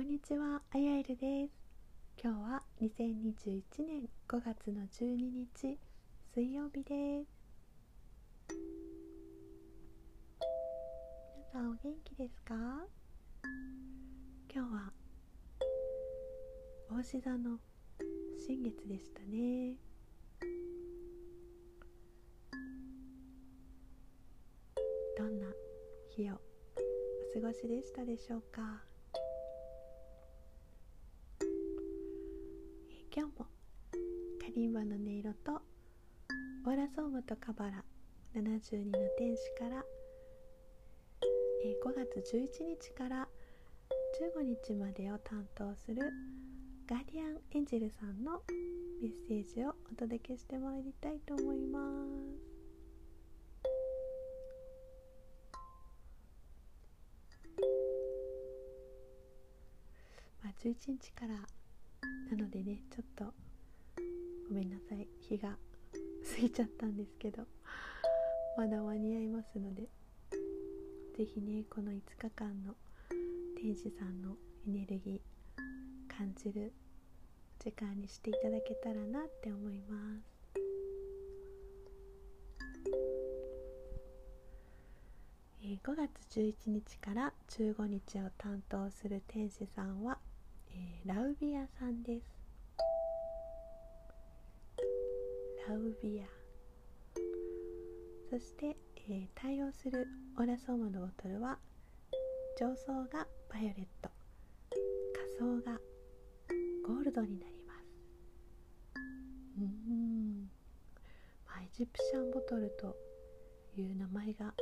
[0.00, 1.52] こんにちは、あやえるです。
[2.24, 5.78] 今日は2021年5月の12日
[6.32, 7.28] 水曜日です。
[11.36, 12.54] 皆さんお元気ですか？
[14.50, 14.90] 今日は
[16.90, 17.58] 大志座の
[18.38, 19.74] 新月でしたね。
[25.18, 25.46] どんな
[26.08, 26.38] 日をお
[27.38, 28.89] 過ごしでしたでしょうか？
[33.12, 33.46] 今日も
[34.40, 35.60] カリンバの音色と
[36.64, 37.84] オーラソームとカバラ
[38.36, 39.82] 72の天使から
[41.64, 42.46] え5月11
[42.80, 43.28] 日から
[44.38, 45.96] 15日までを担当する
[46.88, 48.42] ガーディアンエンジェルさんの
[49.02, 52.50] メッセージをお届けしてまいりたいと思います。
[60.60, 61.36] 11日から
[62.30, 63.24] なのでねちょっと
[64.48, 65.06] ごめんなさい。
[65.20, 67.44] 日が過ぎちゃったんですけど
[68.56, 69.88] まだ間に合いますので
[71.16, 72.74] 是非ねこの5日間の
[73.60, 76.72] 天使さんのエネルギー感じる
[77.58, 80.40] 時間にしていただけたらなって思います。
[85.82, 90.18] 5月11日から15日を担当する天使さんは
[90.72, 92.40] えー、ラウビアさんです。
[95.68, 96.26] ラウビア。
[98.30, 98.76] そして、
[99.08, 100.06] えー、対応する
[100.38, 101.58] オラソーマのボトルは
[102.58, 104.10] 上層がバイオレット。
[105.38, 105.78] 下層が
[106.86, 109.00] ゴールドになります。
[109.58, 110.50] うん。
[111.46, 112.96] まあエジプシャンボトルと
[113.76, 114.54] いう名前が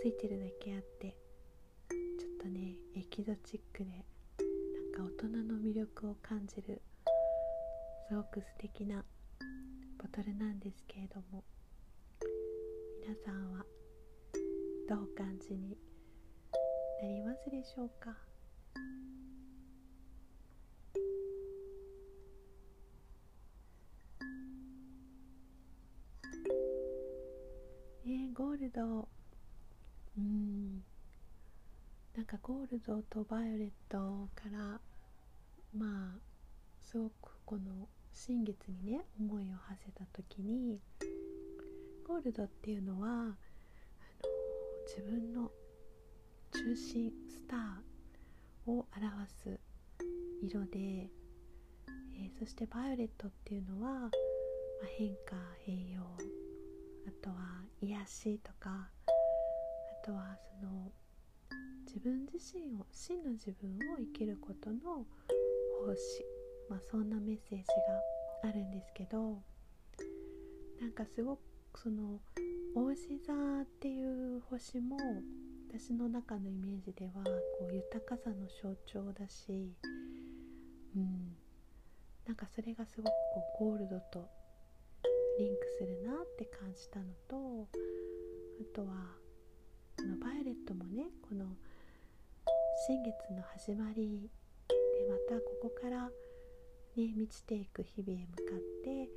[0.00, 1.16] ついてるだけあって
[1.90, 4.04] ちょっとねエキゾチックで
[4.98, 6.82] か大人の魅力を感じる
[8.08, 9.04] すごく素敵な
[9.96, 11.44] ボトルなんですけれども
[13.00, 13.64] 皆さんは
[14.88, 15.78] どう感じに
[17.00, 18.10] なりますでしょうか？
[28.04, 29.08] ねゴールド。
[30.16, 30.82] うん。
[32.16, 34.80] なんかゴールドとバイオレットから
[35.76, 36.18] まあ
[36.82, 40.80] すごくこの新月にね思いを馳せた時に
[42.06, 43.34] ゴールドっていうのはあの
[44.86, 45.50] 自分の
[46.52, 49.06] 中心スターを表
[49.42, 49.60] す
[50.42, 54.10] 色で、えー、そしてバイオレットっていうのは、まあ、
[54.96, 56.02] 変化変容
[57.06, 57.36] あとは
[57.82, 58.70] 癒しとか
[60.02, 60.90] あとはその
[61.86, 65.06] 自分自身を真の自分を生きることの
[65.86, 66.24] 奉仕、
[66.68, 67.64] まあ、そんなメッセージ
[68.42, 69.40] があるんですけど
[70.80, 71.40] なんかすごく
[71.82, 72.20] その
[72.74, 74.96] 大志座っていう星も
[75.70, 77.22] 私の中のイメージでは
[77.58, 79.72] こう豊かさの象徴だし、
[80.96, 81.36] うん、
[82.26, 84.28] なんかそれがすごくこうゴールドと
[85.38, 87.68] リンクするなって感じたのと
[88.60, 88.88] あとは
[89.96, 91.44] このバイオレットもねこの
[92.86, 94.30] 新月の始まり
[95.08, 96.10] またここから
[96.96, 99.08] ね満ちていく日々へ向かって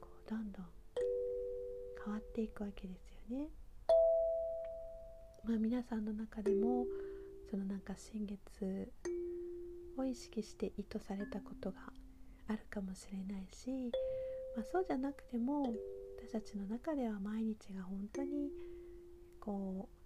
[0.00, 0.66] こうどんどん
[2.02, 3.48] 変わっていくわけですよね。
[5.44, 6.86] まあ皆さんの中でも
[7.50, 8.90] そのなんか新月
[9.98, 11.76] を意識して意図されたことが
[12.48, 13.92] あるかもしれないし、
[14.56, 15.74] まあ、そうじゃなくても
[16.18, 18.50] 私たちの中では毎日が本当に
[19.38, 19.96] こう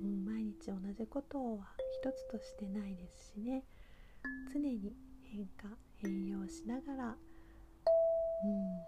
[0.00, 1.66] うん、毎日同じことは
[2.00, 3.64] 一つとしてないですしね
[4.52, 4.92] 常に
[5.22, 7.16] 変化変容しながら、
[8.44, 8.78] うん、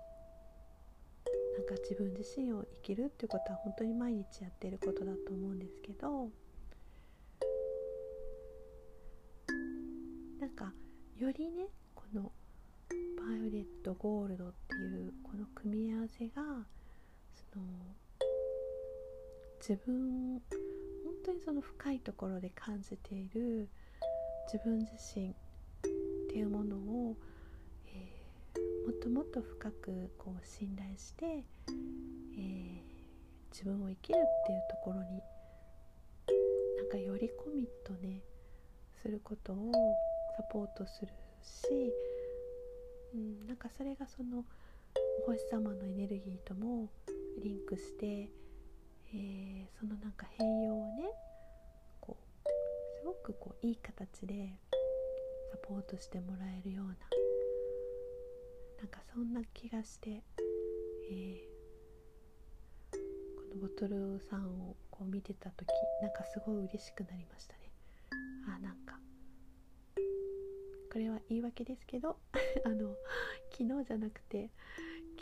[1.54, 6.30] なんか自分自身を生きるっていうことは本当に毎日やってることだと思うんですけど
[10.40, 10.72] なんか
[11.18, 12.32] よりねこの
[13.18, 16.42] バイオレットゴールドっていうこの組み合わせが
[17.52, 17.64] その
[19.60, 20.40] 自分
[21.04, 23.68] 本当にその深いところで感じている
[24.52, 25.34] 自分自身っ
[26.28, 27.16] ていうものを、
[27.86, 32.80] えー、もっともっと深くこう信頼して、えー、
[33.52, 35.22] 自分を生きるっていうところに
[36.78, 38.22] なんかよりコミットね
[39.00, 39.70] することを
[40.36, 41.92] サポートするし、
[43.14, 44.44] うん、なんかそれがその
[45.22, 46.90] お星様のエネルギーとも
[47.40, 48.30] リンクして
[49.12, 51.10] えー、そのなんか変容をね
[53.00, 54.52] すごくこういい形で
[55.50, 56.92] サポートしてもらえるような
[58.78, 60.22] なんかそんな気がして、
[61.10, 62.96] えー、
[63.36, 65.66] このボトルさんをこう見てた時
[66.02, 67.70] なんかすごい嬉しくなりましたね。
[68.46, 68.98] あなんか
[70.92, 72.18] これは言い訳ですけど
[72.64, 72.96] あの
[73.50, 74.50] 昨日じゃなくて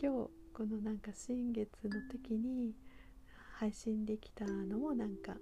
[0.02, 2.74] 今日このなんか新月の時に
[3.52, 5.36] 配信できたのもなんか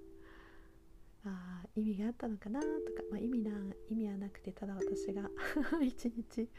[1.25, 2.71] あ意味があったのかなとか、
[3.11, 3.51] まあ、意味な
[3.89, 5.29] 意味はなくてただ私が
[5.81, 6.49] 一日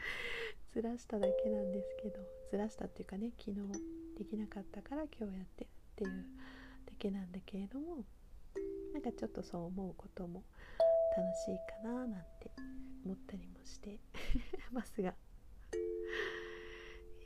[0.71, 2.19] ずらしただけなんですけど
[2.51, 3.57] ずらしたっていうかね昨日
[4.17, 6.25] できなかったから今日やってっていう
[6.85, 8.05] だけなんだけれども
[8.93, 10.43] なんかちょっとそう思うことも
[11.15, 12.51] 楽しいかななんて
[13.05, 13.99] 思ったりもして
[14.71, 15.15] ますが、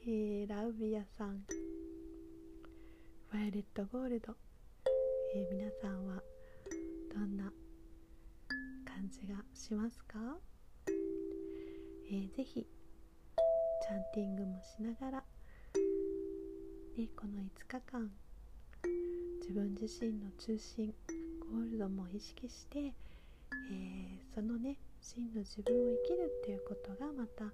[0.05, 1.45] えー、ラウビアさん。
[3.33, 4.35] バイオレットゴールド、
[5.33, 6.21] えー、皆さんは
[7.13, 7.43] どんな
[8.85, 10.17] 感じがしますか、
[12.09, 15.23] えー、ぜひチャンティングもしながら、
[16.97, 18.09] ね、この5日間
[19.41, 20.91] 自分自身の中心
[21.51, 27.45] ゴールドも意識して、えー、そのね真の自分を生きるっていうことがまた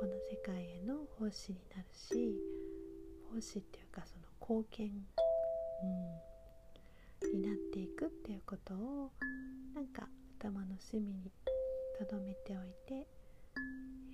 [0.00, 2.34] この世界への奉仕になるし
[3.30, 4.86] 奉仕っていうかその貢献、
[5.82, 6.28] うん、
[7.32, 9.10] になっていくっていうことを
[9.74, 10.08] なんか
[10.40, 11.30] 頭の隅に
[11.98, 13.06] 留めておいて、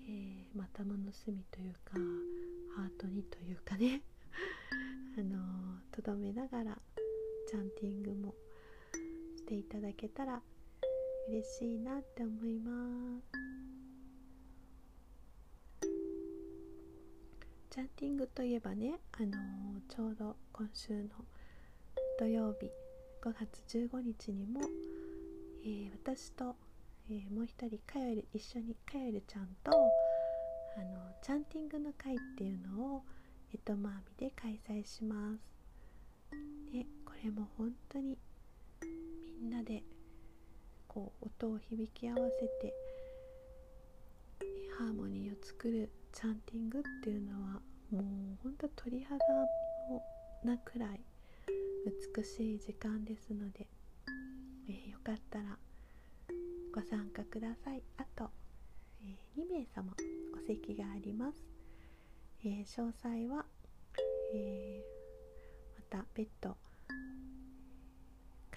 [0.08, 1.92] えーまあ、頭の隅というか
[2.74, 4.02] ハートにというかね。
[5.16, 6.76] あのとどめながら
[7.46, 8.34] チャンティングも
[9.36, 10.42] していただけたら
[11.28, 13.24] 嬉しいなって思います。
[17.70, 21.08] チャンティングといえばね、あのちょうど今週の
[22.18, 22.83] 土曜日
[23.24, 24.60] 5月15日にも、
[25.64, 26.56] えー、私と、
[27.08, 33.02] えー、もう一人カヨエル一緒にカヨエルちゃんとあのチャンティングの会っていうのを
[33.54, 36.36] えとまみで開催します。
[36.70, 38.18] でこれも本当に
[39.40, 39.82] みんなで
[40.86, 42.74] こう音を響き合わせて
[44.78, 48.02] ハーモニーを作るチャンティングっていうのはもう
[48.42, 49.16] ほんと鳥肌
[49.88, 50.04] も
[50.44, 51.13] なくらい。
[51.84, 53.66] 美しい時間ですので、
[54.68, 55.44] えー、よかったら
[56.74, 58.30] ご参加くださいあと、
[59.02, 59.92] えー、2名様
[60.34, 61.54] お席があります
[62.46, 63.46] えー、詳細は、
[64.34, 66.54] えー、また別途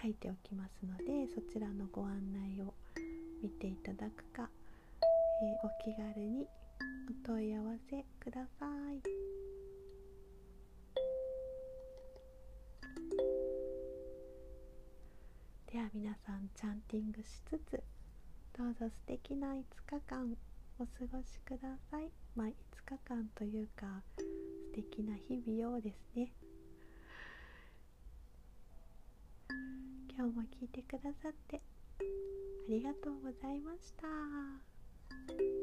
[0.02, 2.74] 書いておきますのでそちらのご案内を
[3.42, 4.50] 見ていただくか、
[5.02, 6.46] えー、お気軽に
[7.26, 9.37] お問い合わせください。
[15.94, 17.82] 皆さんチャンティングしつつ
[18.58, 20.36] どうぞ素敵な5日間
[20.80, 22.10] お過ごしください。
[22.36, 22.52] まあ、5
[22.86, 23.86] 日間というか
[24.18, 24.26] 素
[24.76, 26.32] 敵な日々をですね。
[30.18, 31.60] 今日も聞いてくださってあ
[32.70, 35.57] りがとうございました。